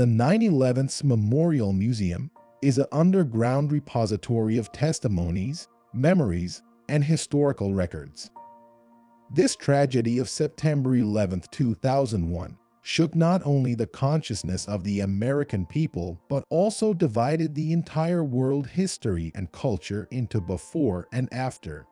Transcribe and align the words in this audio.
The 0.00 0.06
9/11's 0.06 1.04
Memorial 1.04 1.74
Museum 1.74 2.30
is 2.62 2.78
an 2.78 2.86
underground 2.90 3.70
repository 3.70 4.56
of 4.56 4.72
testimonies, 4.72 5.68
memories, 5.92 6.62
and 6.88 7.04
historical 7.04 7.74
records. 7.74 8.30
This 9.30 9.54
tragedy 9.54 10.16
of 10.16 10.30
September 10.30 10.96
11, 10.96 11.42
2001 11.50 12.56
shook 12.80 13.14
not 13.14 13.42
only 13.44 13.74
the 13.74 13.86
consciousness 13.86 14.66
of 14.66 14.84
the 14.84 15.00
American 15.00 15.66
people, 15.66 16.18
but 16.30 16.44
also 16.48 16.94
divided 16.94 17.54
the 17.54 17.70
entire 17.70 18.24
world 18.24 18.68
history 18.68 19.30
and 19.34 19.52
culture 19.52 20.08
into 20.10 20.40
before 20.40 21.08
and 21.12 21.30
after. 21.30 21.86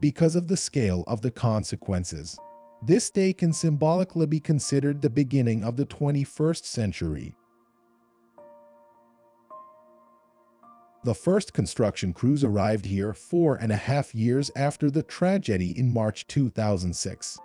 Because 0.00 0.34
of 0.34 0.48
the 0.48 0.56
scale 0.56 1.04
of 1.06 1.20
the 1.20 1.30
consequences, 1.30 2.36
this 2.84 3.10
day 3.10 3.32
can 3.32 3.52
symbolically 3.52 4.26
be 4.26 4.40
considered 4.40 5.00
the 5.00 5.10
beginning 5.10 5.62
of 5.62 5.76
the 5.76 5.86
21st 5.86 6.64
century. 6.64 7.34
The 11.04 11.14
first 11.14 11.52
construction 11.52 12.12
crews 12.12 12.44
arrived 12.44 12.86
here 12.86 13.12
four 13.12 13.56
and 13.56 13.72
a 13.72 13.76
half 13.76 14.14
years 14.14 14.50
after 14.54 14.90
the 14.90 15.02
tragedy 15.02 15.76
in 15.76 15.92
March 15.92 16.26
2006. 16.28 17.38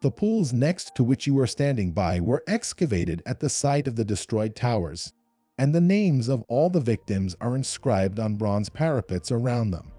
The 0.00 0.10
pools 0.10 0.52
next 0.52 0.94
to 0.94 1.04
which 1.04 1.26
you 1.26 1.38
are 1.40 1.46
standing 1.46 1.92
by 1.92 2.20
were 2.20 2.42
excavated 2.46 3.22
at 3.26 3.40
the 3.40 3.48
site 3.48 3.86
of 3.86 3.96
the 3.96 4.04
destroyed 4.04 4.56
towers, 4.56 5.12
and 5.58 5.74
the 5.74 5.80
names 5.80 6.28
of 6.28 6.42
all 6.48 6.70
the 6.70 6.80
victims 6.80 7.36
are 7.40 7.54
inscribed 7.54 8.18
on 8.18 8.36
bronze 8.36 8.70
parapets 8.70 9.30
around 9.30 9.72
them. 9.72 9.92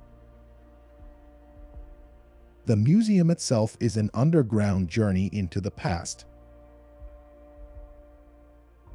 The 2.65 2.75
museum 2.75 3.31
itself 3.31 3.75
is 3.79 3.97
an 3.97 4.09
underground 4.13 4.89
journey 4.89 5.29
into 5.33 5.59
the 5.59 5.71
past. 5.71 6.25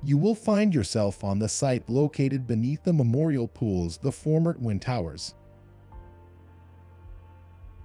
You 0.05 0.19
will 0.19 0.35
find 0.35 0.75
yourself 0.75 1.25
on 1.25 1.39
the 1.39 1.49
site 1.49 1.89
located 1.89 2.47
beneath 2.47 2.85
the 2.85 2.93
memorial 2.93 3.49
pools, 3.49 3.99
the 3.99 4.13
former 4.13 4.55
Twin 4.55 4.79
Towers. 4.79 5.35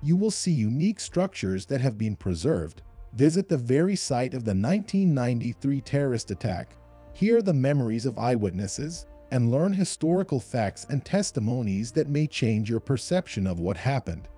You 0.04 0.16
will 0.16 0.32
see 0.32 0.52
unique 0.52 1.00
structures 1.00 1.66
that 1.68 1.82
have 1.82 1.98
been 1.98 2.16
preserved, 2.16 2.82
Visit 3.14 3.50
the 3.50 3.58
very 3.58 3.96
site 3.96 4.34
of 4.34 4.46
the 4.46 4.52
1993 4.52 5.82
terrorist 5.82 6.32
attack, 6.32 6.76
hear 7.14 7.42
the 7.42 7.54
memories 7.54 8.06
of 8.06 8.18
eyewitnesses, 8.18 9.06
and 9.32 9.52
learn 9.52 9.74
historical 9.74 10.40
facts 10.40 10.86
and 10.90 11.04
testimonies 11.04 11.92
that 11.92 12.10
may 12.10 12.26
change 12.26 12.70
your 12.70 12.80
perception 12.80 13.48
of 13.48 13.60
what 13.60 13.78
happened. 13.78 14.30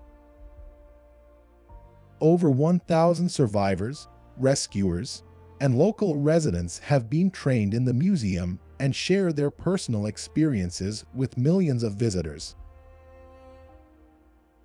Over 2.23 2.49
1,000 2.49 3.27
survivors, 3.27 4.07
rescuers, 4.37 5.23
and 5.59 5.77
local 5.77 6.15
residents 6.15 6.79
have 6.79 7.09
been 7.09 7.29
trained 7.29 7.73
in 7.73 7.83
the 7.83 7.93
museum 7.93 8.59
and 8.79 8.95
share 8.95 9.33
their 9.33 9.51
personal 9.51 10.05
experiences 10.05 11.03
with 11.13 11.37
millions 11.37 11.83
of 11.83 11.95
visitors. 11.95 12.55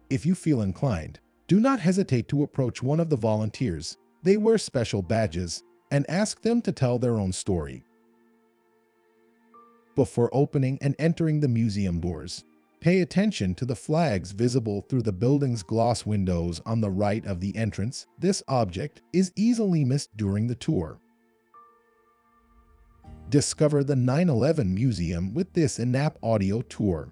If 0.09 0.25
you 0.25 0.37
feel 0.37 0.63
inclined, 0.63 1.19
do 1.49 1.59
not 1.59 1.81
hesitate 1.81 2.29
to 2.29 2.45
approach 2.45 2.81
one 2.81 3.01
of 3.01 3.11
the 3.11 3.17
volunteers. 3.17 3.97
They 4.23 4.37
wear 4.37 4.57
special 4.57 5.03
badges 5.03 5.65
and 5.91 6.09
ask 6.09 6.41
them 6.41 6.63
to 6.63 6.71
tell 6.71 7.01
their 7.01 7.19
own 7.19 7.33
story. 7.33 7.83
Before 9.97 10.31
opening 10.33 10.79
and 10.81 10.95
entering 11.01 11.41
the 11.41 11.49
museum 11.49 11.99
doors, 11.99 12.45
pay 12.81 13.01
attention 13.01 13.55
to 13.57 13.65
the 13.65 13.77
flags 13.77 14.33
visible 14.33 14.83
through 14.83 15.03
the 15.03 15.13
building's 15.13 15.63
glass 15.63 16.07
windows 16.07 16.61
on 16.65 16.81
the 16.81 16.91
right 16.91 17.25
of 17.27 17.41
the 17.41 17.57
entrance. 17.57 18.07
This 18.19 18.43
object 18.49 19.03
is 19.13 19.33
easily 19.37 19.85
missed 19.85 20.17
during 20.17 20.47
the 20.47 20.55
tour. 20.55 21.01
Discover 23.29 23.85
the 23.85 23.95
9-11 23.95 24.73
Museum 24.73 25.35
with 25.35 25.53
this 25.53 25.79
in-app 25.79 26.19
audio 26.23 26.63
tour. 26.63 27.11